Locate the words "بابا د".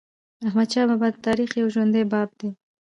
0.89-1.17